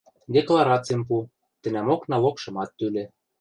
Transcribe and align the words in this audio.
Декларацим 0.35 1.01
пу, 1.07 1.17
тӹнӓмок 1.61 2.01
налогшымат 2.11 2.69
тӱлӹ. 2.77 3.03